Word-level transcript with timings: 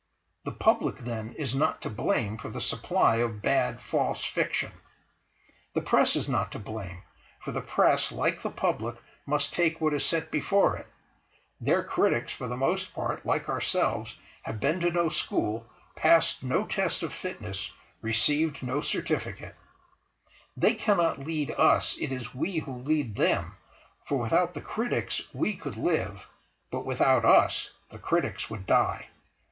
The 0.45 0.51
Public 0.51 0.95
then 0.97 1.33
is 1.33 1.53
not 1.53 1.79
to 1.83 1.89
blame 1.91 2.37
for 2.39 2.49
the 2.49 2.59
supply 2.59 3.17
of 3.17 3.43
bad, 3.43 3.79
false 3.79 4.25
fiction. 4.25 4.71
The 5.75 5.81
Press 5.81 6.15
is 6.15 6.27
not 6.27 6.51
to 6.53 6.57
blame, 6.57 7.03
for 7.39 7.51
the 7.51 7.61
Press, 7.61 8.11
like 8.11 8.41
the 8.41 8.49
Public, 8.49 8.95
must 9.27 9.53
take 9.53 9.79
what 9.79 9.93
is 9.93 10.03
set 10.03 10.31
before 10.31 10.75
it; 10.75 10.87
their 11.59 11.83
Critics, 11.83 12.33
for 12.33 12.47
the 12.47 12.57
most 12.57 12.95
part, 12.95 13.23
like 13.27 13.47
ourselves 13.47 14.17
have 14.41 14.59
been 14.59 14.79
to 14.79 14.89
no 14.89 15.09
school, 15.09 15.67
passed 15.95 16.41
no 16.41 16.65
test 16.65 17.03
of 17.03 17.13
fitness, 17.13 17.69
received 18.01 18.63
no 18.63 18.81
certificate; 18.81 19.55
they 20.57 20.73
cannot 20.73 21.19
lead 21.19 21.51
us, 21.51 21.95
it 21.99 22.11
is 22.11 22.33
we 22.33 22.57
who 22.57 22.79
lead 22.81 23.15
them, 23.17 23.55
for 24.03 24.17
without 24.17 24.55
the 24.55 24.61
Critics 24.61 25.21
we 25.31 25.53
could 25.53 25.77
live 25.77 26.27
but 26.71 26.87
without 26.87 27.23
us 27.23 27.69
the 27.91 27.99
Critics 27.99 28.49
would 28.49 28.65
die. 28.65 29.07